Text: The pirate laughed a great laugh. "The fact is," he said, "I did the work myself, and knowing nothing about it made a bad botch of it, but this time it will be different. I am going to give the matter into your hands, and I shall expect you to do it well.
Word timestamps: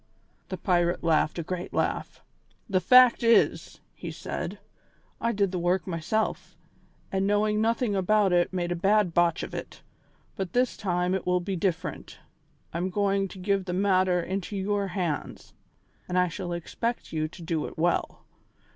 The 0.49 0.57
pirate 0.57 1.03
laughed 1.03 1.37
a 1.37 1.43
great 1.43 1.75
laugh. 1.75 2.23
"The 2.67 2.79
fact 2.79 3.21
is," 3.21 3.81
he 3.93 4.09
said, 4.09 4.57
"I 5.21 5.31
did 5.31 5.51
the 5.51 5.59
work 5.59 5.85
myself, 5.85 6.57
and 7.11 7.27
knowing 7.27 7.61
nothing 7.61 7.95
about 7.95 8.33
it 8.33 8.51
made 8.51 8.71
a 8.71 8.75
bad 8.75 9.13
botch 9.13 9.43
of 9.43 9.53
it, 9.53 9.83
but 10.35 10.53
this 10.53 10.75
time 10.75 11.13
it 11.13 11.27
will 11.27 11.39
be 11.39 11.55
different. 11.55 12.17
I 12.73 12.79
am 12.79 12.89
going 12.89 13.27
to 13.27 13.37
give 13.37 13.65
the 13.65 13.73
matter 13.73 14.19
into 14.19 14.57
your 14.57 14.87
hands, 14.87 15.53
and 16.09 16.17
I 16.17 16.29
shall 16.29 16.51
expect 16.51 17.13
you 17.13 17.27
to 17.27 17.41
do 17.43 17.67
it 17.67 17.77
well. 17.77 18.25